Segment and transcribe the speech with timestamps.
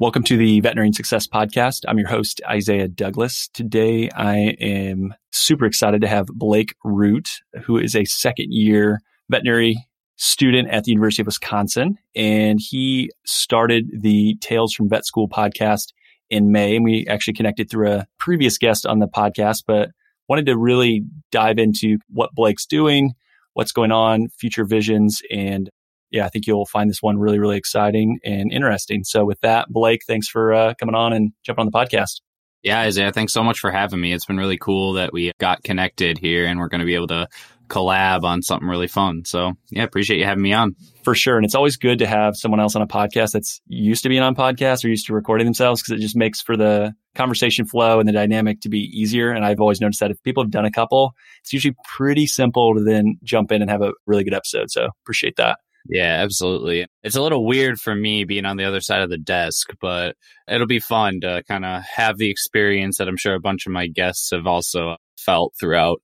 [0.00, 1.82] Welcome to the Veterinary Success Podcast.
[1.86, 3.50] I'm your host, Isaiah Douglas.
[3.52, 7.28] Today, I am super excited to have Blake Root,
[7.64, 9.76] who is a second year veterinary
[10.16, 11.98] student at the University of Wisconsin.
[12.16, 15.88] And he started the Tails from Vet School podcast
[16.30, 16.76] in May.
[16.76, 19.90] And we actually connected through a previous guest on the podcast, but
[20.30, 23.12] wanted to really dive into what Blake's doing,
[23.52, 25.68] what's going on, future visions, and
[26.10, 29.04] yeah, I think you'll find this one really, really exciting and interesting.
[29.04, 32.20] So with that, Blake, thanks for uh, coming on and jumping on the podcast.
[32.62, 34.12] Yeah, Isaiah, thanks so much for having me.
[34.12, 37.06] It's been really cool that we got connected here and we're going to be able
[37.08, 37.26] to
[37.68, 39.24] collab on something really fun.
[39.24, 40.74] So yeah, appreciate you having me on.
[41.04, 41.36] For sure.
[41.36, 44.22] And it's always good to have someone else on a podcast that's used to being
[44.22, 47.98] on podcasts or used to recording themselves because it just makes for the conversation flow
[47.98, 49.30] and the dynamic to be easier.
[49.30, 52.74] And I've always noticed that if people have done a couple, it's usually pretty simple
[52.74, 54.70] to then jump in and have a really good episode.
[54.70, 55.58] So appreciate that.
[55.88, 56.86] Yeah, absolutely.
[57.02, 60.14] It's a little weird for me being on the other side of the desk, but
[60.46, 63.72] it'll be fun to kind of have the experience that I'm sure a bunch of
[63.72, 66.00] my guests have also felt throughout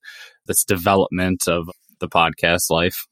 [0.47, 3.05] this development of the podcast life.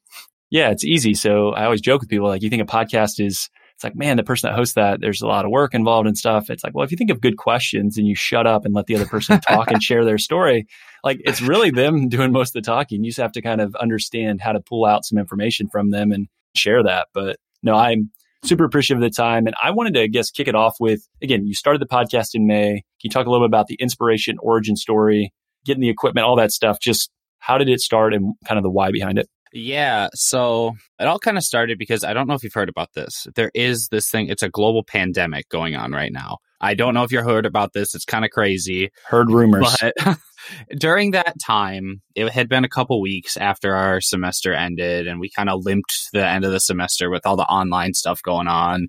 [0.49, 1.13] Yeah, it's easy.
[1.13, 4.15] So I always joke with people like, you think a podcast is, it's like, man,
[4.15, 6.49] the person that hosts that, there's a lot of work involved and stuff.
[6.49, 8.85] It's like, well, if you think of good questions and you shut up and let
[8.85, 10.65] the other person talk and share their story,
[11.03, 13.03] like it's really them doing most of the talking.
[13.03, 16.11] You just have to kind of understand how to pull out some information from them
[16.11, 16.27] and
[16.57, 17.07] share that.
[17.13, 18.11] But no, I'm
[18.43, 19.47] super appreciative of the time.
[19.47, 22.29] And I wanted to, I guess, kick it off with again, you started the podcast
[22.33, 22.73] in May.
[22.73, 25.33] Can you talk a little bit about the inspiration, origin story,
[25.65, 26.79] getting the equipment, all that stuff?
[26.79, 29.27] Just how did it start and kind of the why behind it?
[29.55, 30.09] Yeah.
[30.13, 33.25] So it all kind of started because I don't know if you've heard about this.
[33.35, 36.39] There is this thing, it's a global pandemic going on right now.
[36.59, 37.95] I don't know if you heard about this.
[37.95, 38.89] It's kind of crazy.
[39.07, 39.73] Heard rumors.
[39.79, 40.17] But
[40.77, 45.29] during that time, it had been a couple weeks after our semester ended, and we
[45.29, 48.87] kind of limped the end of the semester with all the online stuff going on.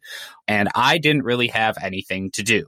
[0.48, 2.66] And I didn't really have anything to do.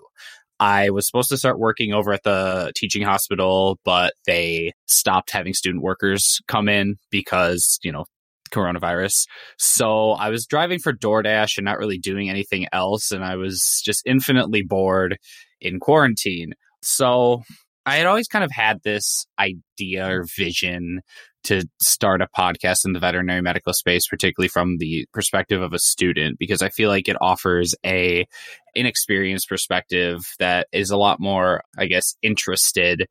[0.61, 5.55] I was supposed to start working over at the teaching hospital, but they stopped having
[5.55, 8.05] student workers come in because, you know,
[8.51, 9.27] coronavirus.
[9.59, 13.11] So I was driving for DoorDash and not really doing anything else.
[13.11, 15.19] And I was just infinitely bored
[15.61, 16.53] in quarantine.
[16.83, 17.43] So
[17.87, 21.01] I had always kind of had this idea or vision
[21.49, 25.79] to start a podcast in the veterinary medical space, particularly from the perspective of a
[25.79, 28.27] student, because I feel like it offers a
[28.75, 33.07] inexperienced perspective that is a lot more, I guess, interested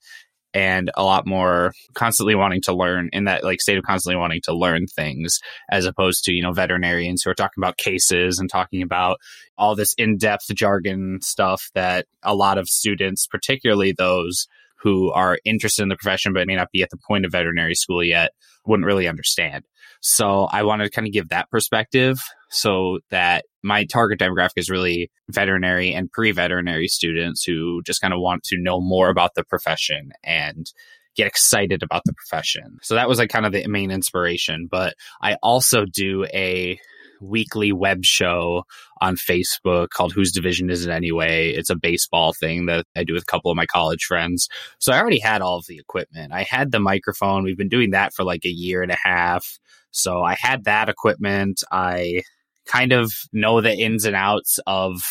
[0.53, 4.42] and a lot more constantly wanting to learn in that like state of constantly wanting
[4.44, 5.40] to learn things
[5.70, 9.18] as opposed to you know veterinarians who are talking about cases and talking about
[9.58, 14.47] all this in-depth jargon stuff that a lot of students particularly those
[14.80, 17.76] who are interested in the profession but may not be at the point of veterinary
[17.76, 18.32] school yet
[18.66, 19.64] wouldn't really understand.
[20.02, 24.70] So I wanted to kind of give that perspective so that my target demographic is
[24.70, 29.44] really veterinary and pre-veterinary students who just kind of want to know more about the
[29.44, 30.72] profession and
[31.16, 32.78] get excited about the profession.
[32.84, 36.78] So that was like kind of the main inspiration, but I also do a
[37.22, 38.63] weekly web show
[39.01, 41.50] on Facebook called Whose Division Is It Anyway?
[41.50, 44.47] It's a baseball thing that I do with a couple of my college friends.
[44.79, 46.33] So I already had all of the equipment.
[46.33, 47.44] I had the microphone.
[47.44, 49.59] We've been doing that for like a year and a half.
[49.91, 51.63] So I had that equipment.
[51.72, 52.23] I
[52.66, 55.01] kind of know the ins and outs of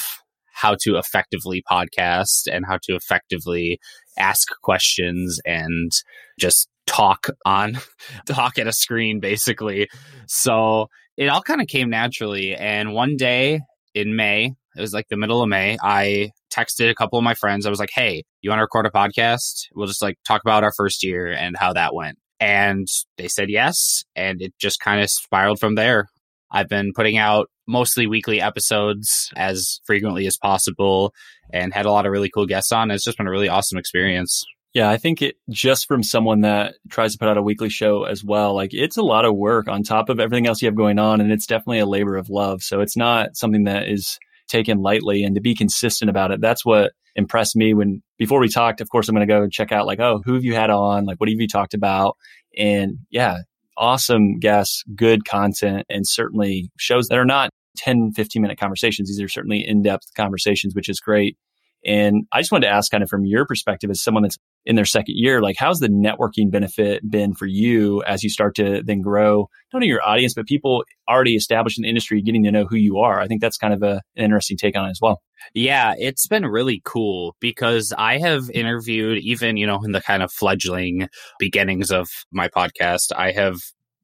[0.53, 3.79] how to effectively podcast and how to effectively
[4.19, 5.93] ask questions and
[6.39, 7.79] just talk on
[8.27, 9.89] talk at a screen basically
[10.27, 12.55] so it all kind of came naturally.
[12.55, 13.61] And one day
[13.95, 17.35] in May, it was like the middle of May, I texted a couple of my
[17.35, 17.67] friends.
[17.67, 19.67] I was like, hey, you want to record a podcast?
[19.75, 22.19] We'll just like talk about our first year and how that went.
[22.39, 24.05] And they said yes.
[24.15, 26.07] And it just kind of spiraled from there.
[26.51, 31.13] I've been putting out mostly weekly episodes as frequently as possible
[31.53, 32.91] and had a lot of really cool guests on.
[32.91, 34.45] It's just been a really awesome experience.
[34.77, 38.05] Yeah, I think it just from someone that tries to put out a weekly show
[38.05, 40.75] as well, like it's a lot of work on top of everything else you have
[40.75, 41.23] going on.
[41.23, 42.63] And it's definitely a labor of love.
[42.63, 44.19] So it's not something that is
[44.49, 46.43] taken lightly and to be consistent about it.
[46.43, 49.73] That's what impressed me when before we talked, of course, I'm going to go check
[49.73, 51.07] out like, oh, who have you had on?
[51.07, 52.19] Like, what have you talked about?
[52.55, 53.39] And yeah,
[53.79, 57.49] awesome guests, good content, and certainly shows that are not
[57.79, 59.09] 10, 15 minute conversations.
[59.09, 61.39] These are certainly in depth conversations, which is great.
[61.87, 64.75] And I just wanted to ask kind of from your perspective as someone that's in
[64.75, 68.83] their second year, like how's the networking benefit been for you as you start to
[68.85, 72.51] then grow, not only your audience, but people already established in the industry getting to
[72.51, 73.21] know who you are?
[73.21, 75.23] I think that's kind of a, an interesting take on it as well.
[75.55, 80.23] Yeah, it's been really cool because I have interviewed even, you know, in the kind
[80.23, 83.59] of fledgling beginnings of my podcast, I have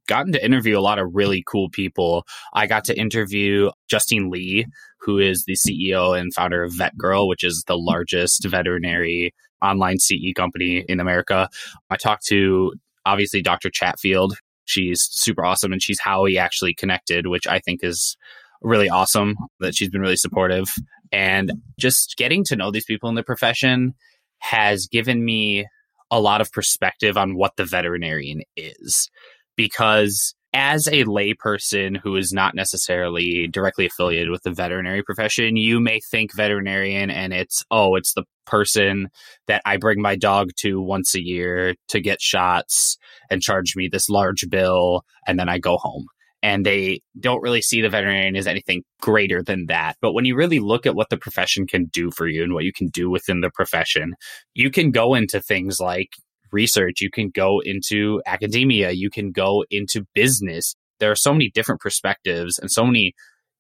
[0.09, 2.25] gotten to interview a lot of really cool people.
[2.53, 4.67] I got to interview Justine Lee,
[5.03, 10.33] who is the CEO and founder of VetGirl, which is the largest veterinary online CE
[10.35, 11.49] company in America.
[11.91, 12.73] I talked to
[13.05, 13.71] obviously Dr.
[13.71, 14.37] Chatfield.
[14.65, 18.17] She's super awesome and she's how we actually connected, which I think is
[18.61, 20.69] really awesome that she's been really supportive.
[21.11, 23.95] And just getting to know these people in the profession
[24.39, 25.67] has given me
[26.11, 29.11] a lot of perspective on what the veterinarian is
[29.57, 35.81] because as a layperson who is not necessarily directly affiliated with the veterinary profession, you
[35.81, 39.09] may think veterinarian and it's, oh, it's the person
[39.47, 42.99] that I bring my dog to once a year to get shots
[43.31, 46.07] and charge me this large bill, and then I go home.
[46.45, 49.97] And they don't really see the veterinarian as anything greater than that.
[50.03, 52.65] But when you really look at what the profession can do for you and what
[52.65, 54.15] you can do within the profession,
[54.53, 56.11] you can go into things like
[56.53, 60.75] research, you can go into academia, you can go into business.
[61.01, 63.15] There are so many different perspectives and so many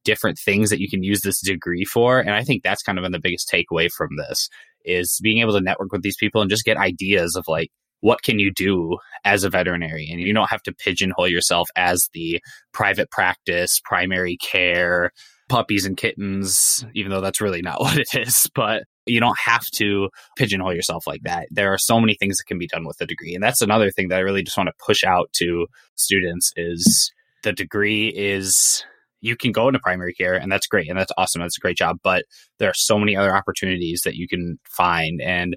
[0.04, 2.18] different things that you can use this degree for.
[2.18, 4.48] And I think that's kind of been the biggest takeaway from this
[4.84, 8.22] is being able to network with these people and just get ideas of like, what
[8.22, 10.18] can you do as a veterinarian?
[10.18, 12.42] And you don't have to pigeonhole yourself as the
[12.72, 15.12] private practice, primary care,
[15.48, 18.50] puppies and kittens, even though that's really not what it is.
[18.54, 21.48] But you don't have to pigeonhole yourself like that.
[21.50, 23.34] There are so many things that can be done with a degree.
[23.34, 25.66] And that's another thing that I really just want to push out to
[25.96, 27.12] students is
[27.42, 28.84] the degree is
[29.20, 31.42] you can go into primary care and that's great and that's awesome.
[31.42, 31.98] That's a great job.
[32.02, 32.24] But
[32.58, 35.20] there are so many other opportunities that you can find.
[35.20, 35.56] And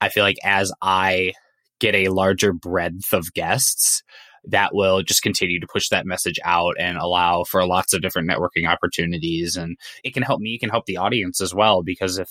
[0.00, 1.32] I feel like as I
[1.80, 4.02] get a larger breadth of guests,
[4.44, 8.28] that will just continue to push that message out and allow for lots of different
[8.28, 9.56] networking opportunities.
[9.56, 12.28] And it can help me, it can help the audience as well, because if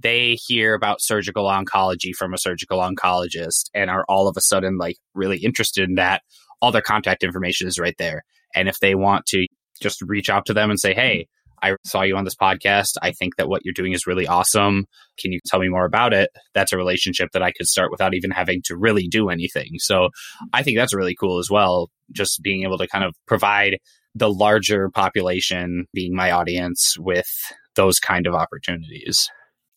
[0.00, 4.78] they hear about surgical oncology from a surgical oncologist and are all of a sudden
[4.78, 6.22] like really interested in that,
[6.60, 8.22] all their contact information is right there.
[8.54, 9.46] And if they want to
[9.80, 11.26] just reach out to them and say, Hey,
[11.62, 12.94] I saw you on this podcast.
[13.02, 14.86] I think that what you're doing is really awesome.
[15.18, 16.30] Can you tell me more about it?
[16.54, 19.72] That's a relationship that I could start without even having to really do anything.
[19.76, 20.08] So
[20.52, 21.90] I think that's really cool as well.
[22.12, 23.78] Just being able to kind of provide
[24.14, 27.30] the larger population, being my audience, with
[27.76, 29.28] those kind of opportunities.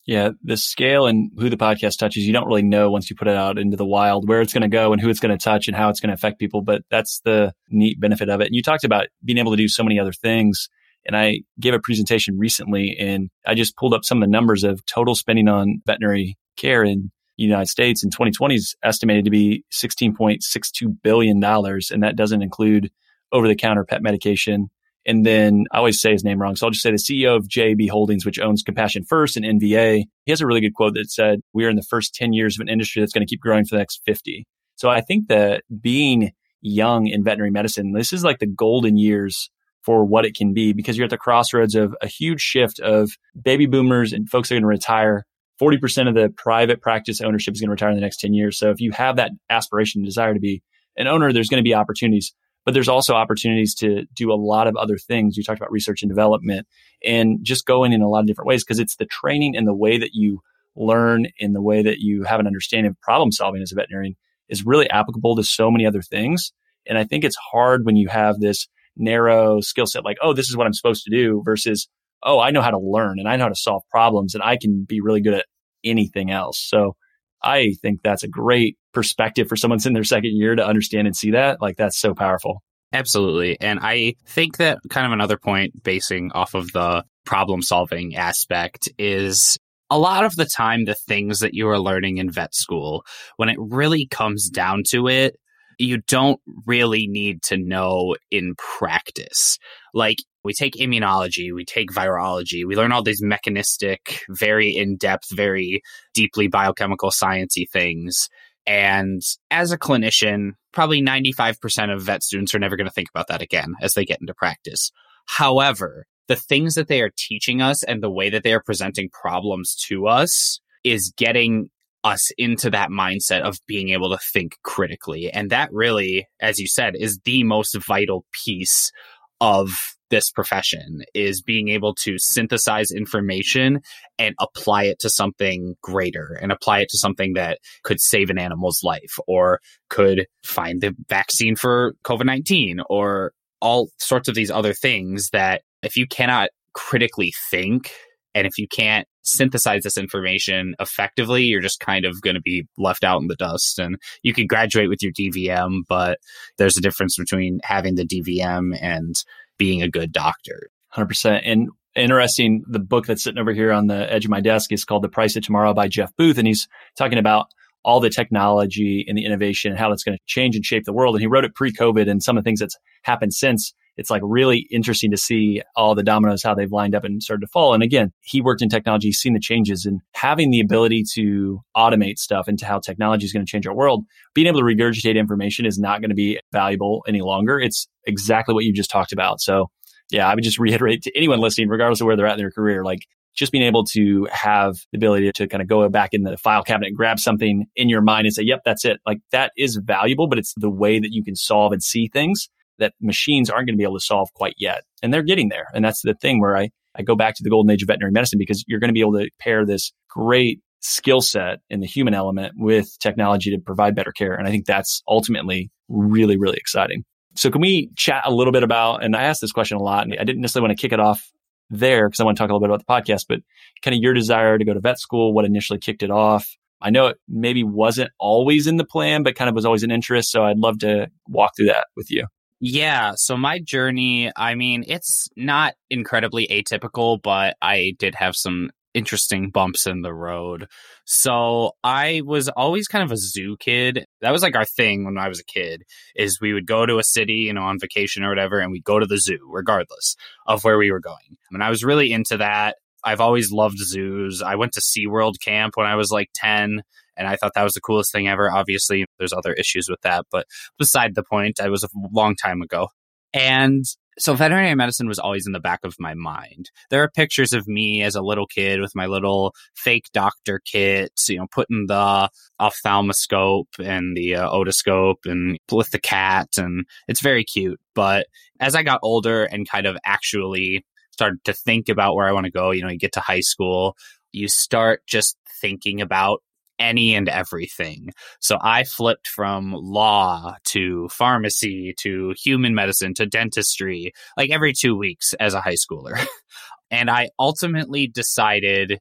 [0.06, 3.28] Yeah, the scale and who the podcast touches, you don't really know once you put
[3.28, 5.42] it out into the wild where it's going to go and who it's going to
[5.42, 6.60] touch and how it's going to affect people.
[6.60, 8.48] But that's the neat benefit of it.
[8.48, 10.68] And you talked about being able to do so many other things.
[11.06, 14.62] And I gave a presentation recently and I just pulled up some of the numbers
[14.62, 19.30] of total spending on veterinary care in the United States in 2020 is estimated to
[19.30, 21.42] be $16.62 billion.
[21.42, 22.90] And that doesn't include
[23.32, 24.70] over the counter pet medication
[25.06, 26.56] and then I always say his name wrong.
[26.56, 30.04] So I'll just say the CEO of JAB Holdings, which owns Compassion First and NVA.
[30.24, 32.56] He has a really good quote that said, we are in the first 10 years
[32.56, 34.46] of an industry that's going to keep growing for the next 50.
[34.76, 39.50] So I think that being young in veterinary medicine, this is like the golden years
[39.82, 43.10] for what it can be because you're at the crossroads of a huge shift of
[43.40, 45.26] baby boomers and folks are going to retire.
[45.60, 48.58] 40% of the private practice ownership is going to retire in the next 10 years.
[48.58, 50.62] So if you have that aspiration and desire to be
[50.96, 54.66] an owner, there's going to be opportunities but there's also opportunities to do a lot
[54.66, 55.36] of other things.
[55.36, 56.66] You talked about research and development
[57.04, 59.74] and just going in a lot of different ways because it's the training and the
[59.74, 60.40] way that you
[60.76, 64.16] learn in the way that you have an understanding of problem solving as a veterinarian
[64.48, 66.52] is really applicable to so many other things.
[66.86, 70.48] And I think it's hard when you have this narrow skill set, like, oh, this
[70.48, 71.88] is what I'm supposed to do versus,
[72.22, 74.56] oh, I know how to learn and I know how to solve problems and I
[74.56, 75.46] can be really good at
[75.84, 76.58] anything else.
[76.58, 76.96] So
[77.44, 81.16] I think that's a great perspective for someone's in their second year to understand and
[81.16, 81.60] see that.
[81.60, 82.62] Like that's so powerful.
[82.92, 83.60] Absolutely.
[83.60, 88.88] And I think that kind of another point basing off of the problem solving aspect
[88.98, 89.58] is
[89.90, 93.04] a lot of the time the things that you are learning in vet school,
[93.36, 95.36] when it really comes down to it,
[95.78, 99.58] you don't really need to know in practice.
[99.92, 105.34] Like we take immunology, we take virology, we learn all these mechanistic, very in depth,
[105.34, 108.28] very deeply biochemical sciencey things.
[108.66, 113.28] And as a clinician, probably 95% of vet students are never going to think about
[113.28, 114.90] that again as they get into practice.
[115.26, 119.10] However, the things that they are teaching us and the way that they are presenting
[119.10, 121.70] problems to us is getting
[122.04, 125.30] us into that mindset of being able to think critically.
[125.30, 128.92] And that really, as you said, is the most vital piece
[129.40, 133.80] of this profession is being able to synthesize information
[134.18, 138.38] and apply it to something greater and apply it to something that could save an
[138.38, 144.74] animal's life or could find the vaccine for COVID-19 or all sorts of these other
[144.74, 147.92] things that if you cannot critically think
[148.34, 152.66] And if you can't synthesize this information effectively, you're just kind of going to be
[152.76, 153.78] left out in the dust.
[153.78, 156.18] And you could graduate with your DVM, but
[156.58, 159.14] there's a difference between having the DVM and
[159.58, 160.68] being a good doctor.
[160.94, 161.40] 100%.
[161.44, 164.84] And interesting, the book that's sitting over here on the edge of my desk is
[164.84, 166.38] called The Price of Tomorrow by Jeff Booth.
[166.38, 167.46] And he's talking about
[167.84, 170.92] all the technology and the innovation and how that's going to change and shape the
[170.92, 171.14] world.
[171.14, 174.10] And he wrote it pre COVID and some of the things that's happened since it's
[174.10, 177.50] like really interesting to see all the dominoes, how they've lined up and started to
[177.52, 177.74] fall.
[177.74, 182.18] And again, he worked in technology, seen the changes and having the ability to automate
[182.18, 184.04] stuff into how technology is going to change our world.
[184.34, 187.58] Being able to regurgitate information is not going to be valuable any longer.
[187.58, 189.40] It's exactly what you just talked about.
[189.40, 189.70] So
[190.10, 192.50] yeah, I would just reiterate to anyone listening, regardless of where they're at in their
[192.50, 193.00] career, like
[193.34, 196.62] just being able to have the ability to kind of go back in the file
[196.62, 199.00] cabinet and grab something in your mind and say, yep, that's it.
[199.06, 202.48] Like that is valuable, but it's the way that you can solve and see things
[202.78, 204.82] that machines aren't going to be able to solve quite yet.
[205.02, 205.66] And they're getting there.
[205.74, 208.12] And that's the thing where I, I go back to the golden age of veterinary
[208.12, 211.86] medicine because you're going to be able to pair this great skill set in the
[211.86, 214.34] human element with technology to provide better care.
[214.34, 217.04] And I think that's ultimately really, really exciting.
[217.36, 220.04] So can we chat a little bit about, and I asked this question a lot
[220.04, 221.22] and I didn't necessarily want to kick it off
[221.70, 223.40] there because I want to talk a little bit about the podcast, but
[223.82, 226.46] kind of your desire to go to vet school, what initially kicked it off.
[226.80, 229.90] I know it maybe wasn't always in the plan, but kind of was always an
[229.90, 230.30] interest.
[230.30, 232.26] So I'd love to walk through that with you.
[232.60, 233.12] Yeah.
[233.16, 239.50] So my journey, I mean, it's not incredibly atypical, but I did have some interesting
[239.50, 240.68] bumps in the road.
[241.04, 244.06] So I was always kind of a zoo kid.
[244.20, 245.82] That was like our thing when I was a kid
[246.14, 248.84] is we would go to a city, you know, on vacation or whatever, and we'd
[248.84, 250.14] go to the zoo regardless
[250.46, 251.36] of where we were going.
[251.50, 252.76] And I was really into that.
[253.02, 254.40] I've always loved zoos.
[254.40, 256.82] I went to SeaWorld camp when I was like 10
[257.16, 258.50] and I thought that was the coolest thing ever.
[258.50, 260.46] Obviously, there's other issues with that, but
[260.78, 262.88] beside the point, it was a long time ago.
[263.32, 263.84] And
[264.18, 266.70] so veterinary medicine was always in the back of my mind.
[266.90, 271.12] There are pictures of me as a little kid with my little fake doctor kit,
[271.28, 272.30] you know, putting the
[272.60, 277.80] ophthalmoscope and the uh, otoscope and with the cat, and it's very cute.
[277.94, 278.26] But
[278.60, 282.46] as I got older and kind of actually started to think about where I want
[282.46, 283.96] to go, you know, you get to high school,
[284.32, 286.42] you start just thinking about
[286.84, 288.10] any and everything.
[288.40, 294.96] So I flipped from law to pharmacy to human medicine to dentistry like every two
[294.96, 296.24] weeks as a high schooler.
[296.90, 299.00] and I ultimately decided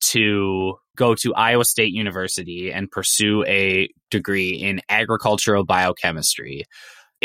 [0.00, 6.64] to go to Iowa State University and pursue a degree in agricultural biochemistry.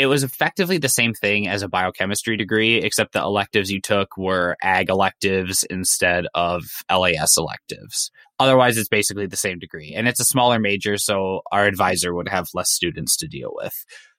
[0.02, 4.16] It was effectively the same thing as a biochemistry degree, except the electives you took
[4.16, 8.10] were ag electives instead of LAS electives.
[8.40, 9.94] Otherwise, it's basically the same degree.
[9.94, 13.72] And it's a smaller major, so our advisor would have less students to deal with.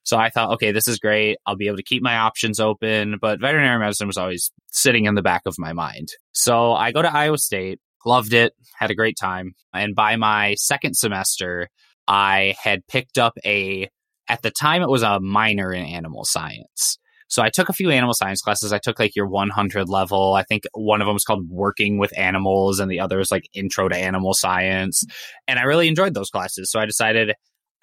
[0.03, 1.35] So I thought, okay, this is great.
[1.45, 3.17] I'll be able to keep my options open.
[3.19, 6.13] But veterinary medicine was always sitting in the back of my mind.
[6.31, 9.51] So I go to Iowa State, loved it, had a great time.
[9.73, 11.67] And by my second semester,
[12.07, 13.89] I had picked up a,
[14.27, 16.97] at the time, it was a minor in animal science.
[17.27, 18.71] So I took a few animal science classes.
[18.71, 20.35] I took like your 100 level.
[20.35, 23.49] I think one of them was called Working with Animals, and the other is like
[23.53, 25.03] Intro to Animal Science.
[25.47, 26.69] And I really enjoyed those classes.
[26.69, 27.33] So I decided,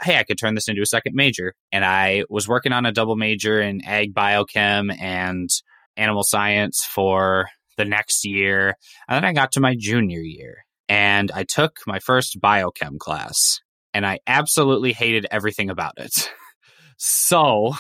[0.02, 1.54] hey, I could turn this into a second major.
[1.73, 5.50] And I was working on a double major in ag biochem and
[5.97, 8.76] animal science for the next year.
[9.09, 13.61] And then I got to my junior year and I took my first biochem class
[13.94, 16.30] and I absolutely hated everything about it.
[16.97, 17.75] so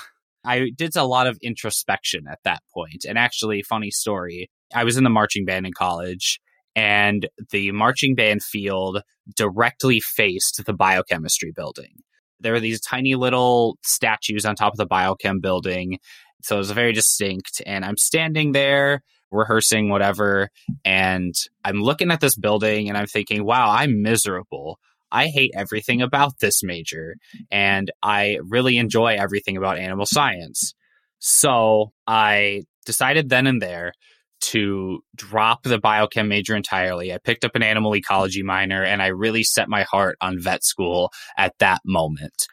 [0.44, 3.04] I did a lot of introspection at that point.
[3.08, 6.40] And actually, funny story, I was in the marching band in college,
[6.76, 9.02] and the marching band field
[9.36, 12.02] directly faced the biochemistry building.
[12.38, 15.98] There were these tiny little statues on top of the biochem building.
[16.42, 17.60] So it was very distinct.
[17.66, 20.48] And I'm standing there rehearsing whatever.
[20.84, 24.78] And I'm looking at this building and I'm thinking, wow, I'm miserable.
[25.12, 27.16] I hate everything about this major
[27.50, 30.74] and I really enjoy everything about animal science.
[31.18, 33.92] So I decided then and there
[34.40, 37.12] to drop the biochem major entirely.
[37.12, 40.64] I picked up an animal ecology minor and I really set my heart on vet
[40.64, 42.46] school at that moment.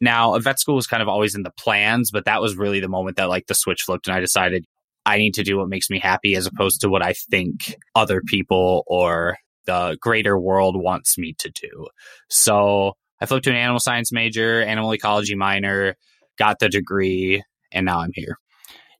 [0.00, 2.88] Now, vet school was kind of always in the plans, but that was really the
[2.88, 4.64] moment that like the switch flipped and I decided
[5.04, 8.22] I need to do what makes me happy as opposed to what I think other
[8.24, 11.88] people or the greater world wants me to do.
[12.28, 15.96] So I flipped to an animal science major, animal ecology minor,
[16.38, 18.38] got the degree, and now I'm here.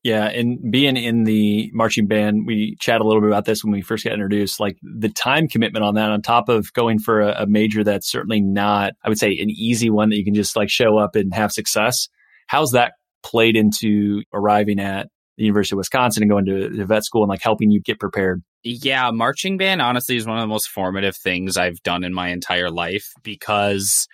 [0.04, 3.73] Yeah, and being in the marching band, we chat a little bit about this when
[3.73, 4.59] we first got introduced.
[4.59, 8.11] Like the time commitment on that, on top of going for a, a major that's
[8.11, 11.14] certainly not, I would say, an easy one that you can just like show up
[11.14, 12.09] and have success.
[12.49, 17.04] How's that played into arriving at the University of Wisconsin and going to, to vet
[17.04, 18.42] school and like helping you get prepared?
[18.64, 22.28] Yeah, marching band honestly is one of the most formative things I've done in my
[22.28, 24.07] entire life because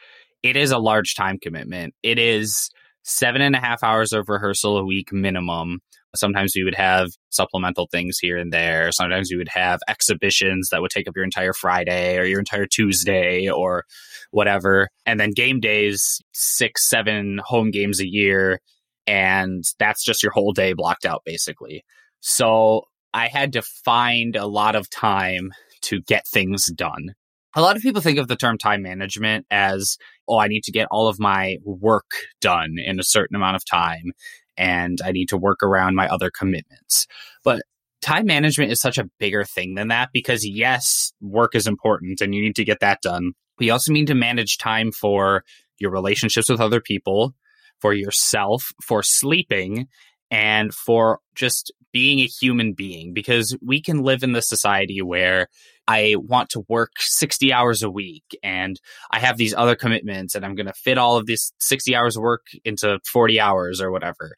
[0.43, 1.95] it is a large time commitment.
[2.03, 2.71] It is
[3.03, 5.81] seven and a half hours of rehearsal a week minimum.
[6.17, 8.91] Sometimes we would have supplemental things here and there.
[8.91, 12.67] Sometimes we would have exhibitions that would take up your entire Friday or your entire
[12.67, 13.85] Tuesday or
[14.31, 14.89] whatever.
[15.05, 18.61] And then game days, six, seven home games a year.
[19.07, 21.85] And that's just your whole day blocked out, basically.
[22.21, 22.85] So
[23.15, 27.15] I had to find a lot of time to get things done.
[27.55, 29.97] A lot of people think of the term time management as,
[30.29, 32.11] oh, I need to get all of my work
[32.41, 34.13] done in a certain amount of time
[34.57, 37.07] and I need to work around my other commitments.
[37.45, 37.63] But
[38.03, 42.35] time management is such a bigger thing than that because, yes, work is important and
[42.35, 43.33] you need to get that done.
[43.59, 45.45] We also need to manage time for
[45.79, 47.35] your relationships with other people,
[47.81, 49.89] for yourself, for sleeping,
[50.31, 55.49] and for just being a human being because we can live in the society where
[55.87, 58.79] I want to work 60 hours a week and
[59.11, 62.17] I have these other commitments and I'm going to fit all of these 60 hours
[62.17, 64.37] of work into 40 hours or whatever.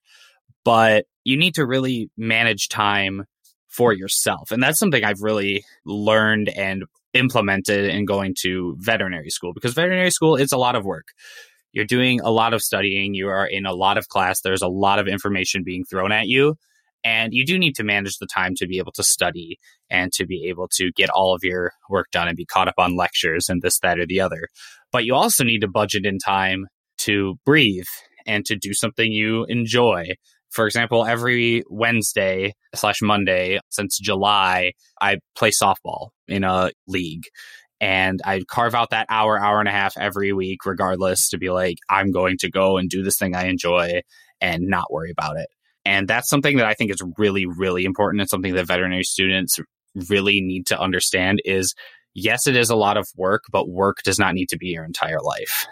[0.64, 3.24] But you need to really manage time
[3.66, 4.50] for yourself.
[4.50, 10.10] And that's something I've really learned and implemented in going to veterinary school because veterinary
[10.10, 11.06] school is a lot of work.
[11.72, 14.68] You're doing a lot of studying, you are in a lot of class, there's a
[14.68, 16.56] lot of information being thrown at you.
[17.02, 19.58] And you do need to manage the time to be able to study
[19.88, 22.74] and to be able to get all of your work done and be caught up
[22.76, 24.48] on lectures and this, that, or the other.
[24.92, 26.66] But you also need to budget in time
[26.98, 27.86] to breathe
[28.26, 30.10] and to do something you enjoy.
[30.50, 37.24] For example, every Wednesday slash Monday since July, I play softball in a league
[37.80, 41.50] and I'd carve out that hour, hour and a half every week, regardless, to be
[41.50, 44.02] like, I'm going to go and do this thing I enjoy
[44.40, 45.48] and not worry about it.
[45.84, 49.58] And that's something that I think is really, really important and something that veterinary students
[50.08, 51.74] really need to understand is
[52.14, 54.84] yes, it is a lot of work, but work does not need to be your
[54.84, 55.66] entire life.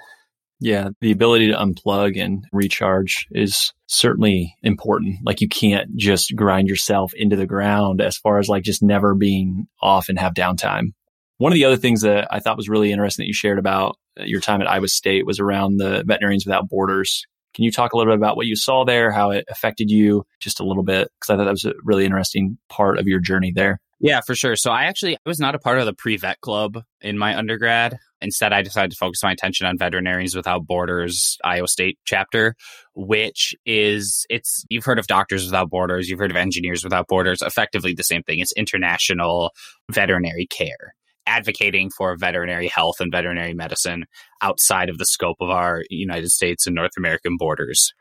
[0.60, 5.18] Yeah, the ability to unplug and recharge is certainly important.
[5.24, 9.14] Like you can't just grind yourself into the ground as far as like just never
[9.14, 10.94] being off and have downtime.
[11.38, 13.96] One of the other things that I thought was really interesting that you shared about
[14.20, 17.24] uh, your time at Iowa State was around the Veterinarians Without Borders
[17.58, 20.24] can you talk a little bit about what you saw there, how it affected you
[20.40, 21.08] just a little bit?
[21.18, 23.80] Because I thought that was a really interesting part of your journey there.
[23.98, 24.54] Yeah, for sure.
[24.54, 27.98] So I actually I was not a part of the pre-vet club in my undergrad.
[28.20, 32.54] Instead, I decided to focus my attention on Veterinarians Without Borders Iowa State chapter,
[32.94, 37.42] which is it's you've heard of Doctors Without Borders, you've heard of Engineers Without Borders,
[37.42, 38.38] effectively the same thing.
[38.38, 39.50] It's international
[39.90, 40.94] veterinary care
[41.28, 44.04] advocating for veterinary health and veterinary medicine
[44.42, 47.92] outside of the scope of our United States and North American borders.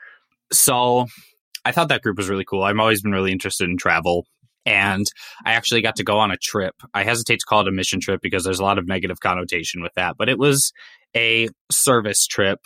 [0.51, 1.05] So
[1.65, 2.63] I thought that group was really cool.
[2.63, 4.25] I've always been really interested in travel.
[4.65, 5.05] And
[5.45, 6.75] I actually got to go on a trip.
[6.93, 9.81] I hesitate to call it a mission trip because there's a lot of negative connotation
[9.81, 10.73] with that, but it was
[11.15, 12.59] a service trip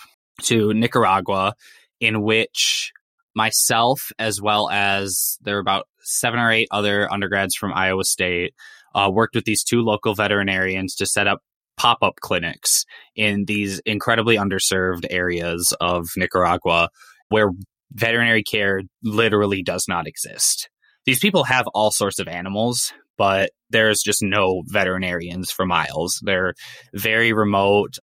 [0.44, 1.54] to Nicaragua
[2.00, 2.92] in which
[3.36, 8.54] myself, as well as there were about seven or eight other undergrads from Iowa State,
[8.96, 11.40] uh, worked with these two local veterinarians to set up
[11.78, 16.90] pop up clinics in these incredibly underserved areas of Nicaragua
[17.30, 17.52] where
[17.94, 20.70] veterinary care literally does not exist.
[21.06, 26.22] These people have all sorts of animals, but there's just no veterinarians for miles.
[26.24, 26.54] They're
[26.94, 27.98] very remote.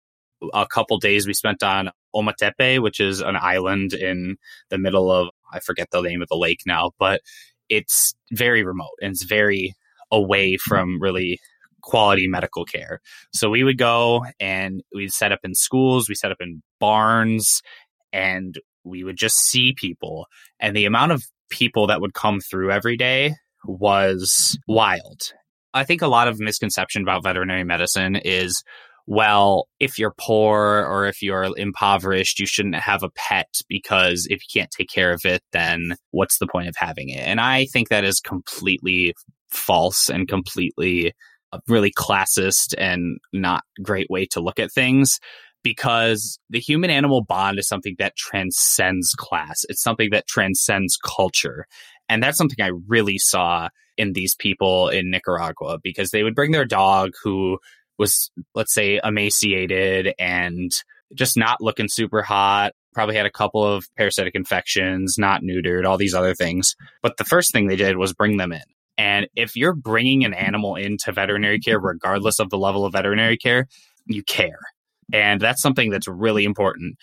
[0.53, 4.37] A couple days we spent on Ometepe, which is an island in
[4.69, 7.21] the middle of, I forget the name of the lake now, but
[7.69, 9.75] it's very remote and it's very
[10.11, 11.39] away from really
[11.81, 12.99] quality medical care.
[13.33, 17.61] So we would go and we'd set up in schools, we set up in barns,
[18.11, 20.27] and we would just see people.
[20.59, 25.33] And the amount of people that would come through every day was wild.
[25.73, 28.63] I think a lot of misconception about veterinary medicine is
[29.09, 34.41] well, if you're poor or if you're impoverished, you shouldn't have a pet because if
[34.41, 37.19] you can't take care of it, then what's the point of having it?
[37.19, 39.13] And I think that is completely
[39.49, 41.13] false and completely
[41.67, 45.19] really classist and not great way to look at things
[45.63, 49.65] because the human animal bond is something that transcends class.
[49.69, 51.65] It's something that transcends culture.
[52.09, 56.51] And that's something I really saw in these people in Nicaragua because they would bring
[56.51, 57.57] their dog who
[57.97, 60.71] was, let's say, emaciated and
[61.15, 65.97] just not looking super hot, probably had a couple of parasitic infections, not neutered, all
[65.97, 66.75] these other things.
[67.01, 68.61] But the first thing they did was bring them in.
[68.97, 73.37] And if you're bringing an animal into veterinary care, regardless of the level of veterinary
[73.37, 73.67] care,
[74.05, 74.59] you care.
[75.13, 76.97] And that's something that's really important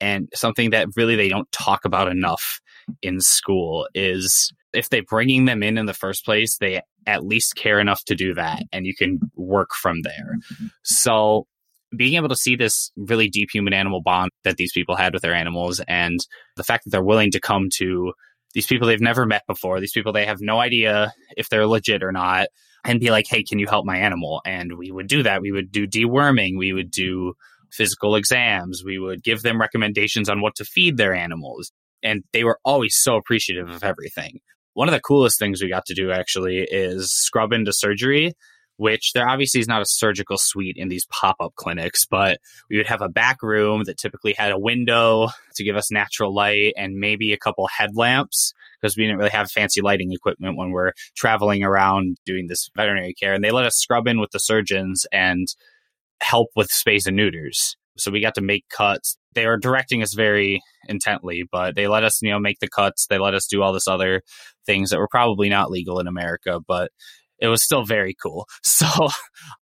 [0.00, 2.60] and something that really they don't talk about enough
[3.02, 7.56] in school is if they're bringing them in in the first place, they at least
[7.56, 10.36] care enough to do that and you can work from there.
[10.82, 11.46] So
[11.96, 15.22] being able to see this really deep human animal bond that these people had with
[15.22, 16.18] their animals and
[16.56, 18.12] the fact that they're willing to come to
[18.56, 22.02] these people they've never met before, these people they have no idea if they're legit
[22.02, 22.48] or not,
[22.86, 24.40] and be like, hey, can you help my animal?
[24.46, 25.42] And we would do that.
[25.42, 27.34] We would do deworming, we would do
[27.70, 31.70] physical exams, we would give them recommendations on what to feed their animals.
[32.02, 34.38] And they were always so appreciative of everything.
[34.72, 38.32] One of the coolest things we got to do actually is scrub into surgery
[38.76, 42.76] which there obviously is not a surgical suite in these pop up clinics, but we
[42.76, 46.74] would have a back room that typically had a window to give us natural light
[46.76, 50.92] and maybe a couple headlamps because we didn't really have fancy lighting equipment when we're
[51.16, 53.32] traveling around doing this veterinary care.
[53.32, 55.48] And they let us scrub in with the surgeons and
[56.20, 57.76] help with spays and neuters.
[57.98, 59.16] So we got to make cuts.
[59.34, 63.06] They were directing us very intently, but they let us, you know, make the cuts.
[63.06, 64.22] They let us do all this other
[64.66, 66.90] things that were probably not legal in America, but
[67.38, 68.46] it was still very cool.
[68.64, 69.08] So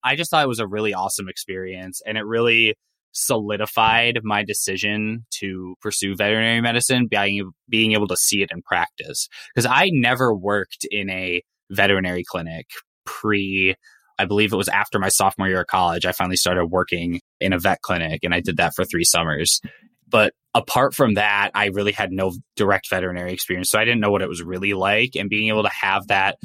[0.02, 2.74] I just thought it was a really awesome experience and it really
[3.14, 9.28] solidified my decision to pursue veterinary medicine being being able to see it in practice
[9.54, 12.66] because I never worked in a veterinary clinic
[13.06, 13.76] pre
[14.18, 17.52] I believe it was after my sophomore year of college I finally started working in
[17.52, 19.60] a vet clinic and I did that for 3 summers
[20.08, 24.10] but apart from that I really had no direct veterinary experience so I didn't know
[24.10, 26.36] what it was really like and being able to have that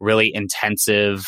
[0.00, 1.24] really intensive,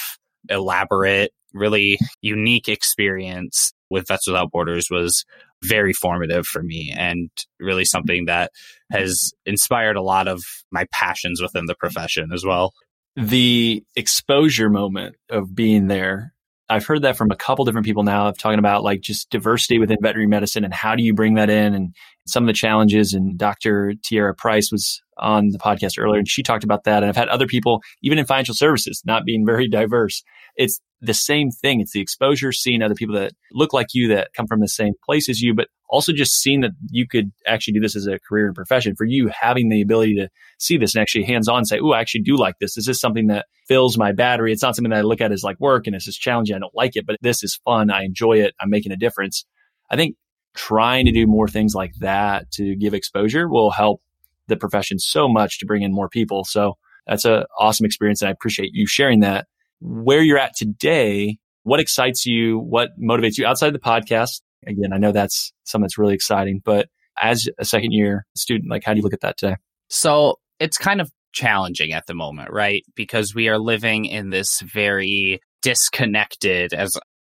[0.48, 5.24] elaborate, really unique experience with Vets Without Borders was
[5.64, 8.50] very formative for me and really something that
[8.92, 12.72] has inspired a lot of my passions within the profession as well.
[13.16, 16.32] The exposure moment of being there
[16.70, 19.78] I've heard that from a couple different people now of talking about like just diversity
[19.78, 21.94] within veterinary medicine and how do you bring that in and
[22.26, 23.14] some of the challenges.
[23.14, 23.94] And Dr.
[24.04, 27.02] Tiara Price was on the podcast earlier and she talked about that.
[27.02, 30.22] And I've had other people, even in financial services, not being very diverse.
[30.56, 31.80] It's the same thing.
[31.80, 34.92] It's the exposure, seeing other people that look like you, that come from the same
[35.04, 38.18] place as you, but also just seeing that you could actually do this as a
[38.18, 38.94] career and profession.
[38.94, 42.00] For you, having the ability to see this and actually hands on say, Oh, I
[42.00, 42.74] actually do like this.
[42.74, 44.52] This is something that fills my battery.
[44.52, 46.56] It's not something that I look at as like work and it's just challenging.
[46.56, 47.90] I don't like it, but this is fun.
[47.90, 48.54] I enjoy it.
[48.60, 49.44] I'm making a difference.
[49.90, 50.16] I think
[50.54, 54.02] trying to do more things like that to give exposure will help
[54.48, 56.44] the profession so much to bring in more people.
[56.44, 58.22] So that's an awesome experience.
[58.22, 59.46] And I appreciate you sharing that
[59.80, 62.58] where you're at today, what excites you?
[62.58, 64.40] What motivates you outside the podcast?
[64.66, 66.88] Again, I know that's something that's really exciting, but
[67.20, 69.56] as a second year student, like how do you look at that today?
[69.88, 72.84] So it's kind of challenging at the moment, right?
[72.94, 76.92] Because we are living in this very disconnected, as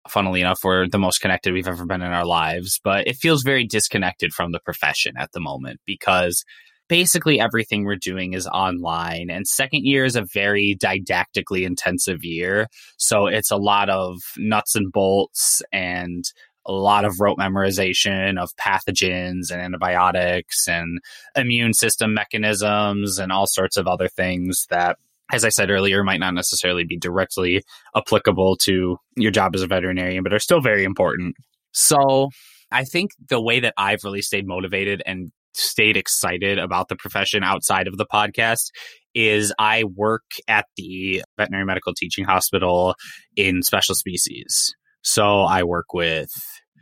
[0.10, 3.44] funnily enough, we're the most connected we've ever been in our lives, but it feels
[3.44, 6.44] very disconnected from the profession at the moment because
[6.88, 9.30] basically everything we're doing is online.
[9.30, 12.68] And second year is a very didactically intensive year.
[12.98, 16.24] So it's a lot of nuts and bolts and
[16.66, 21.00] a lot of rote memorization of pathogens and antibiotics and
[21.36, 24.98] immune system mechanisms and all sorts of other things that
[25.32, 27.64] as I said earlier, might not necessarily be directly
[27.96, 31.36] applicable to your job as a veterinarian, but are still very important.
[31.72, 32.30] So
[32.72, 37.44] I think the way that I've really stayed motivated and stayed excited about the profession
[37.44, 38.70] outside of the podcast
[39.14, 42.96] is I work at the veterinary medical teaching hospital
[43.36, 44.76] in special species.
[45.06, 46.32] So I work with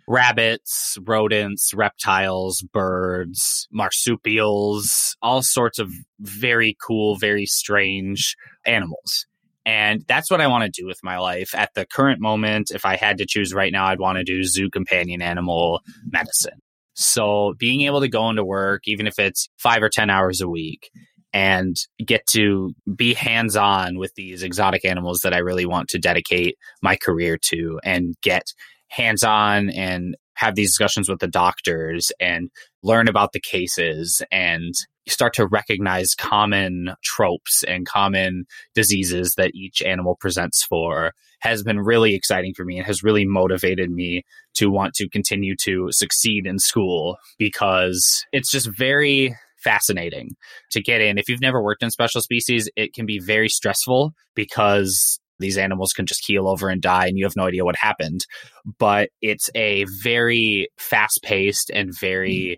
[0.08, 9.26] rabbits, rodents, reptiles, birds, marsupials, all sorts of very cool, very strange animals.
[9.66, 11.54] And that's what I want to do with my life.
[11.54, 14.44] At the current moment, if I had to choose right now, I'd want to do
[14.46, 16.62] zoo companion animal medicine.
[16.94, 20.48] So being able to go into work, even if it's five or 10 hours a
[20.48, 20.92] week,
[21.34, 26.00] and get to be hands on with these exotic animals that I really want to
[26.00, 28.44] dedicate my career to and get
[28.88, 32.50] hands on and have these discussions with the doctors and
[32.84, 34.74] learn about the cases and
[35.08, 41.80] start to recognize common tropes and common diseases that each animal presents for has been
[41.80, 46.48] really exciting for me and has really motivated me to want to continue to succeed
[46.48, 50.32] in school because it's just very fascinating
[50.72, 51.18] to get in.
[51.18, 55.94] If you've never worked in special species, it can be very stressful because these animals
[55.94, 58.26] can just keel over and die and you have no idea what happened.
[58.80, 62.58] But it's a very fast paced and very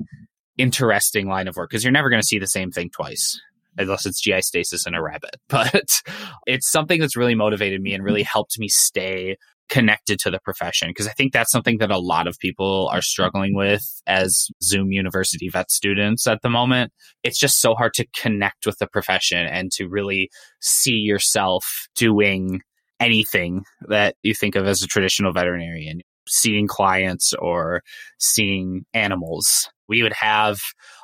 [0.58, 3.40] interesting line of work because you're never going to see the same thing twice
[3.78, 5.36] unless it's GI stasis in a rabbit.
[5.50, 6.02] But
[6.46, 9.38] it's something that's really motivated me and really helped me stay
[9.70, 13.02] connected to the profession because I think that's something that a lot of people are
[13.02, 16.92] struggling with as Zoom University vet students at the moment.
[17.24, 20.30] It's just so hard to connect with the profession and to really
[20.62, 22.62] see yourself doing
[23.00, 27.82] anything that you think of as a traditional veterinarian, seeing clients or
[28.20, 29.70] seeing animals.
[29.88, 30.60] We would have,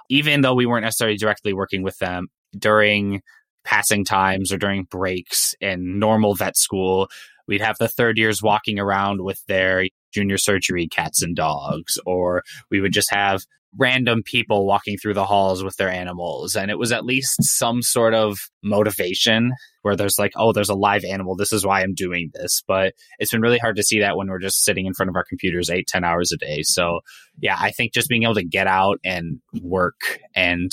[0.09, 3.21] even though we weren't necessarily directly working with them during
[3.63, 7.07] passing times or during breaks in normal vet school,
[7.51, 9.83] we'd have the third years walking around with their
[10.13, 13.43] junior surgery cats and dogs, or we would just have
[13.77, 16.55] random people walking through the halls with their animals.
[16.55, 20.75] And it was at least some sort of motivation where there's like, oh, there's a
[20.75, 21.35] live animal.
[21.35, 22.63] This is why I'm doing this.
[22.65, 25.17] But it's been really hard to see that when we're just sitting in front of
[25.17, 26.61] our computers eight, ten hours a day.
[26.63, 27.01] So
[27.41, 30.71] yeah, I think just being able to get out and work and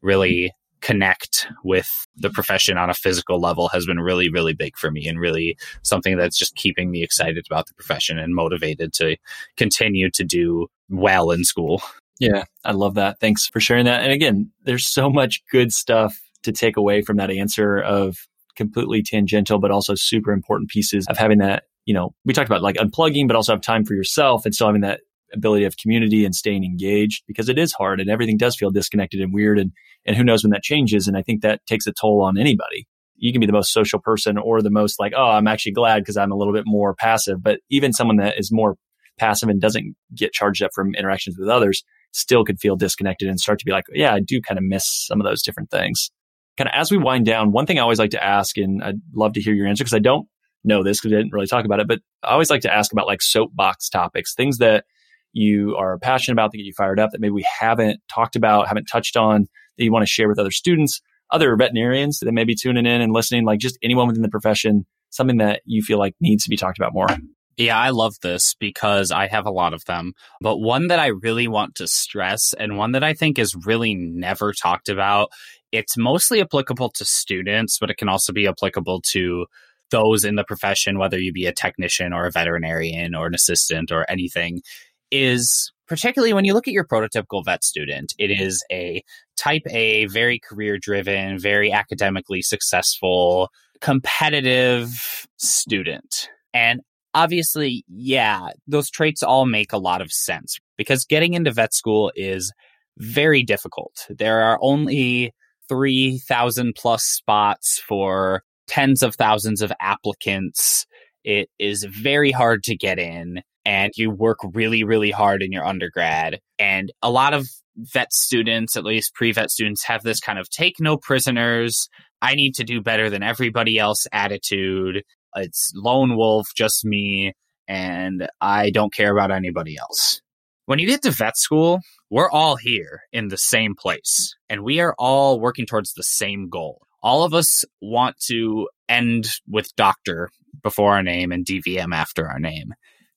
[0.00, 4.90] really connect with the profession on a physical level has been really, really big for
[4.90, 9.16] me and really something that's just keeping me excited about the profession and motivated to
[9.56, 11.82] continue to do well in school.
[12.18, 13.20] Yeah, I love that.
[13.20, 14.02] Thanks for sharing that.
[14.02, 19.02] And again, there's so much good stuff to take away from that answer of completely
[19.02, 22.76] tangential, but also super important pieces of having that, you know, we talked about like
[22.76, 25.00] unplugging, but also have time for yourself and still having that
[25.32, 29.20] ability of community and staying engaged because it is hard and everything does feel disconnected
[29.20, 29.58] and weird.
[29.58, 29.72] And,
[30.06, 31.06] and who knows when that changes.
[31.06, 32.86] And I think that takes a toll on anybody.
[33.16, 36.00] You can be the most social person or the most like, oh, I'm actually glad
[36.00, 37.42] because I'm a little bit more passive.
[37.42, 38.76] But even someone that is more
[39.18, 43.40] passive and doesn't get charged up from interactions with others, still could feel disconnected and
[43.40, 46.10] start to be like, yeah, I do kind of miss some of those different things.
[46.56, 49.00] Kind of as we wind down, one thing I always like to ask, and I'd
[49.14, 50.26] love to hear your answer because I don't
[50.64, 52.92] know this because I didn't really talk about it, but I always like to ask
[52.92, 54.84] about like soapbox topics, things that
[55.32, 58.68] you are passionate about, that get you fired up, that maybe we haven't talked about,
[58.68, 62.44] haven't touched on, that you want to share with other students, other veterinarians that may
[62.44, 65.98] be tuning in and listening, like just anyone within the profession, something that you feel
[65.98, 67.08] like needs to be talked about more.
[67.56, 70.12] Yeah, I love this because I have a lot of them.
[70.40, 73.96] But one that I really want to stress and one that I think is really
[73.96, 75.30] never talked about,
[75.72, 79.46] it's mostly applicable to students, but it can also be applicable to
[79.90, 83.90] those in the profession, whether you be a technician or a veterinarian or an assistant
[83.90, 84.62] or anything,
[85.10, 89.02] is particularly when you look at your prototypical vet student, it is a
[89.36, 96.28] type A, very career driven, very academically successful, competitive student.
[96.52, 96.80] And
[97.14, 102.12] obviously, yeah, those traits all make a lot of sense because getting into vet school
[102.14, 102.52] is
[102.98, 104.06] very difficult.
[104.10, 105.32] There are only
[105.68, 110.86] 3,000 plus spots for tens of thousands of applicants.
[111.24, 115.66] It is very hard to get in and you work really, really hard in your
[115.66, 116.40] undergrad.
[116.58, 120.48] And a lot of vet students, at least pre vet students, have this kind of
[120.48, 121.90] take no prisoners.
[122.22, 125.02] I need to do better than everybody else attitude.
[125.36, 127.34] It's lone wolf, just me,
[127.68, 130.22] and I don't care about anybody else.
[130.64, 134.80] When you get to vet school, we're all here in the same place, and we
[134.80, 136.80] are all working towards the same goal.
[137.02, 140.30] All of us want to end with doctor
[140.62, 142.72] before our name and DVM after our name.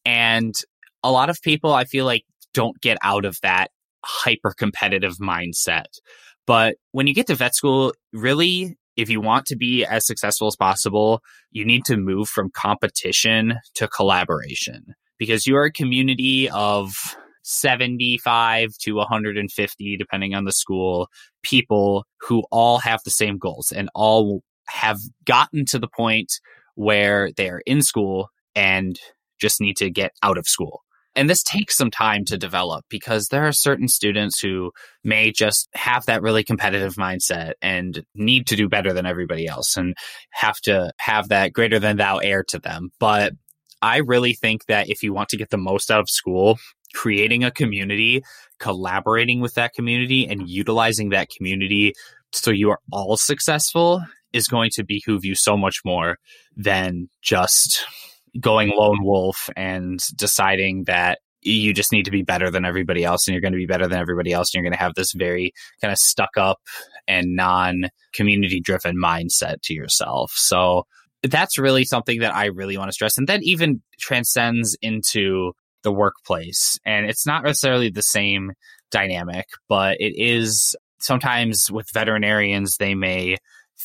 [0.05, 0.53] And
[1.03, 3.69] a lot of people, I feel like, don't get out of that
[4.03, 5.85] hyper competitive mindset.
[6.45, 10.47] But when you get to vet school, really, if you want to be as successful
[10.47, 16.49] as possible, you need to move from competition to collaboration because you are a community
[16.49, 16.93] of
[17.43, 21.07] 75 to 150, depending on the school,
[21.43, 26.31] people who all have the same goals and all have gotten to the point
[26.75, 28.99] where they're in school and
[29.41, 30.81] just need to get out of school.
[31.13, 34.71] And this takes some time to develop because there are certain students who
[35.03, 39.75] may just have that really competitive mindset and need to do better than everybody else
[39.75, 39.93] and
[40.31, 42.91] have to have that greater than thou air to them.
[42.97, 43.33] But
[43.81, 46.57] I really think that if you want to get the most out of school,
[46.93, 48.23] creating a community,
[48.59, 51.93] collaborating with that community, and utilizing that community
[52.33, 54.01] so you are all successful
[54.33, 56.17] is going to behoove you so much more
[56.55, 57.85] than just
[58.39, 63.27] going lone wolf and deciding that you just need to be better than everybody else
[63.27, 65.11] and you're going to be better than everybody else and you're going to have this
[65.13, 66.59] very kind of stuck up
[67.07, 70.31] and non community driven mindset to yourself.
[70.35, 70.83] So
[71.23, 73.17] that's really something that I really want to stress.
[73.17, 76.77] And then even transcends into the workplace.
[76.85, 78.51] And it's not necessarily the same
[78.91, 83.37] dynamic, but it is sometimes with veterinarians, they may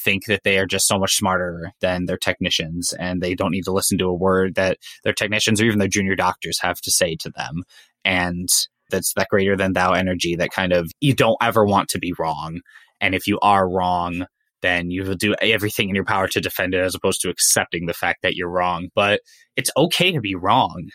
[0.05, 3.65] think that they are just so much smarter than their technicians and they don't need
[3.65, 6.91] to listen to a word that their technicians or even their junior doctors have to
[6.91, 7.63] say to them.
[8.05, 8.49] And
[8.91, 12.15] that's that greater than thou energy that kind of you don't ever want to be
[12.19, 12.61] wrong.
[13.01, 14.27] And if you are wrong,
[14.63, 17.87] then you will do everything in your power to defend it as opposed to accepting
[17.87, 18.89] the fact that you're wrong.
[18.95, 19.21] But
[19.57, 20.89] it's okay to be wrong.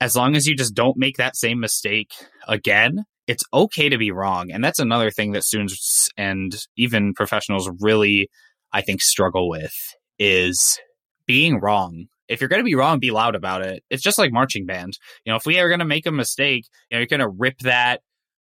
[0.00, 2.12] As long as you just don't make that same mistake
[2.46, 4.50] again, it's okay to be wrong.
[4.50, 8.30] And that's another thing that students and even professionals really,
[8.72, 9.74] I think, struggle with
[10.18, 10.78] is
[11.26, 12.06] being wrong.
[12.28, 13.82] If you're going to be wrong, be loud about it.
[13.88, 14.98] It's just like marching band.
[15.24, 17.28] You know, if we are going to make a mistake, you know, you're going to
[17.28, 18.02] rip that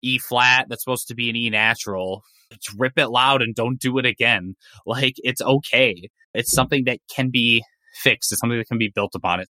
[0.02, 2.24] E flat that's supposed to be an E natural.
[2.52, 4.56] Just rip it loud and don't do it again.
[4.86, 6.10] Like it's okay.
[6.34, 7.64] It's something that can be
[8.02, 8.32] fixed.
[8.32, 9.50] It's something that can be built upon it.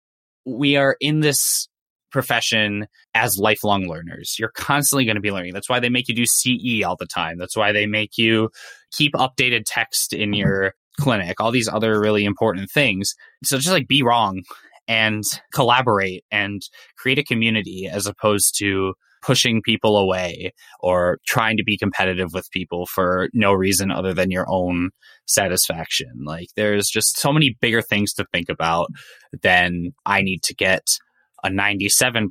[0.46, 1.68] We are in this
[2.14, 4.36] profession as lifelong learners.
[4.40, 5.54] You're constantly going to be learning.
[5.54, 7.38] That's why they make you do CE all the time.
[7.38, 8.50] That's why they make you
[8.92, 10.34] keep updated text in mm-hmm.
[10.36, 13.14] your clinic, all these other really important things.
[13.44, 14.44] So just like be wrong
[14.88, 15.24] and
[15.54, 16.62] collaborate and
[16.98, 22.52] create a community as opposed to pushing people away or trying to be competitive with
[22.52, 24.90] people for no reason other than your own
[25.26, 26.12] satisfaction.
[26.26, 28.90] Like there's just so many bigger things to think about
[29.42, 30.98] than I need to get
[31.44, 32.30] a 97%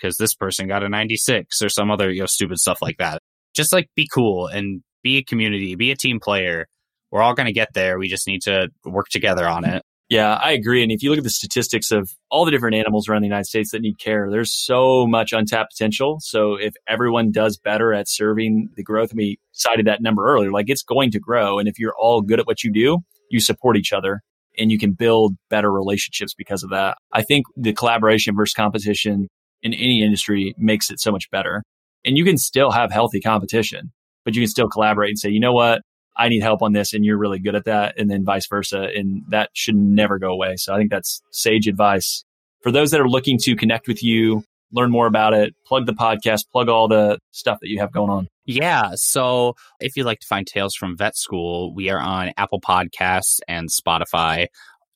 [0.00, 3.20] because this person got a 96 or some other you know stupid stuff like that.
[3.54, 6.66] Just like be cool and be a community, be a team player.
[7.10, 7.98] We're all going to get there.
[7.98, 9.82] We just need to work together on it.
[10.08, 10.82] Yeah, I agree.
[10.82, 13.46] And if you look at the statistics of all the different animals around the United
[13.46, 16.18] States that need care, there's so much untapped potential.
[16.20, 20.68] So if everyone does better at serving the growth, we cited that number earlier, like
[20.68, 21.60] it's going to grow.
[21.60, 22.98] And if you're all good at what you do,
[23.30, 24.20] you support each other
[24.60, 26.98] and you can build better relationships because of that.
[27.12, 29.28] I think the collaboration versus competition
[29.62, 31.62] in any industry makes it so much better.
[32.04, 33.92] And you can still have healthy competition,
[34.24, 35.82] but you can still collaborate and say, you know what?
[36.16, 37.98] I need help on this and you're really good at that.
[37.98, 38.88] And then vice versa.
[38.94, 40.56] And that should never go away.
[40.56, 42.24] So I think that's sage advice
[42.62, 45.92] for those that are looking to connect with you, learn more about it, plug the
[45.92, 48.28] podcast, plug all the stuff that you have going on.
[48.46, 48.92] Yeah.
[48.94, 53.38] So if you'd like to find Tails from Vet School, we are on Apple Podcasts
[53.46, 54.46] and Spotify.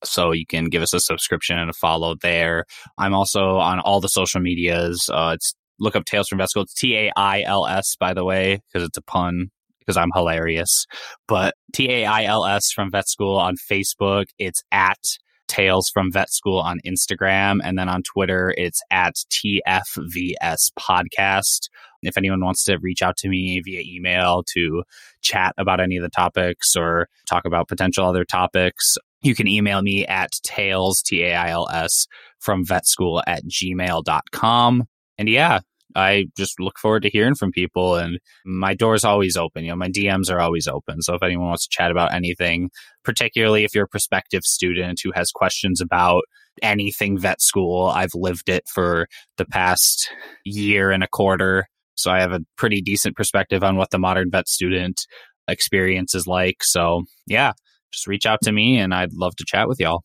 [0.04, 2.64] So you can give us a subscription and a follow there.
[2.98, 5.08] I'm also on all the social medias.
[5.12, 6.64] Uh, it's look up Tails from Vet School.
[6.64, 10.10] It's T A I L S, by the way, because it's a pun because I'm
[10.14, 10.86] hilarious.
[11.28, 14.26] But T A I L S from Vet School on Facebook.
[14.38, 14.98] It's at
[15.54, 17.60] Tails from Vet School on Instagram.
[17.62, 21.68] And then on Twitter, it's at TFVS Podcast.
[22.02, 24.82] If anyone wants to reach out to me via email to
[25.22, 29.80] chat about any of the topics or talk about potential other topics, you can email
[29.80, 32.06] me at tails, T A I L S,
[32.40, 34.84] from vet school at gmail.com.
[35.18, 35.60] And yeah,
[35.94, 39.64] I just look forward to hearing from people and my door is always open.
[39.64, 41.02] You know, my DMs are always open.
[41.02, 42.70] So if anyone wants to chat about anything,
[43.04, 46.22] particularly if you're a prospective student who has questions about
[46.62, 50.10] anything vet school, I've lived it for the past
[50.44, 51.66] year and a quarter.
[51.96, 55.00] So I have a pretty decent perspective on what the modern vet student
[55.46, 56.56] experience is like.
[56.62, 57.52] So yeah,
[57.92, 60.02] just reach out to me and I'd love to chat with y'all.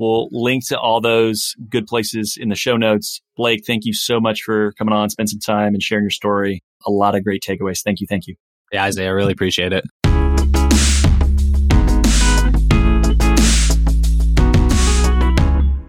[0.00, 3.20] We'll link to all those good places in the show notes.
[3.36, 6.62] Blake, thank you so much for coming on, spend some time and sharing your story.
[6.86, 7.82] A lot of great takeaways.
[7.82, 8.06] Thank you.
[8.08, 8.34] Thank you.
[8.72, 9.84] Yeah, Isaiah, I really appreciate it.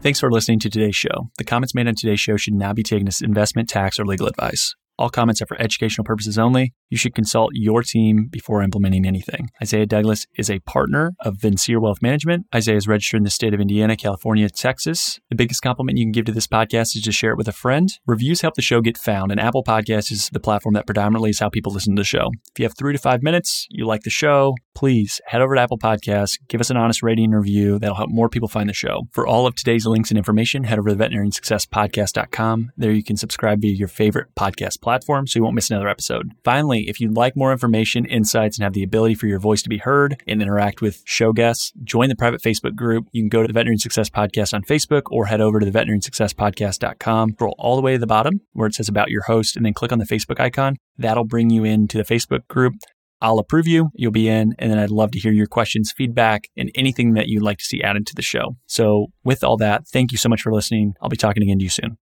[0.02, 1.30] Thanks for listening to today's show.
[1.38, 4.28] The comments made on today's show should not be taken as investment, tax, or legal
[4.28, 4.76] advice.
[5.02, 6.76] All comments are for educational purposes only.
[6.92, 9.50] You should consult your team before implementing anything.
[9.60, 12.46] Isaiah Douglas is a partner of Vincere Wealth Management.
[12.54, 15.20] Isaiah is registered in the state of Indiana, California, Texas.
[15.32, 17.52] The biggest compliment you can give to this podcast is to share it with a
[17.52, 17.92] friend.
[18.06, 21.40] Reviews help the show get found, and Apple Podcasts is the platform that predominantly is
[21.40, 22.30] how people listen to the show.
[22.52, 25.62] If you have three to five minutes, you like the show, please head over to
[25.62, 27.80] Apple Podcasts, give us an honest rating and review.
[27.80, 29.08] That'll help more people find the show.
[29.12, 32.72] For all of today's links and information, head over to veterinariansuccesspodcast.com.
[32.78, 36.32] There you can subscribe via your favorite podcast platform so you won't miss another episode.
[36.44, 39.70] Finally, if you'd like more information, insights, and have the ability for your voice to
[39.70, 43.08] be heard and interact with show guests, join the private Facebook group.
[43.12, 45.78] You can go to the Veterinary Success Podcast on Facebook or head over to the
[45.78, 47.34] veterinariansuccesspodcast.com.
[47.34, 49.74] Scroll all the way to the bottom where it says about your host and then
[49.74, 50.78] click on the Facebook icon.
[50.98, 52.74] That'll bring you into the Facebook group.
[53.22, 56.46] I'll approve you, you'll be in, and then I'd love to hear your questions, feedback,
[56.58, 58.56] and anything that you'd like to see added to the show.
[58.66, 60.94] So, with all that, thank you so much for listening.
[61.02, 61.90] I'll be talking again to you soon.